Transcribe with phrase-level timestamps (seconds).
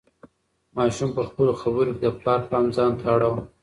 [0.75, 3.41] ماشوم په خپلو خبرو کې د پلار پام ځان ته اړاوه.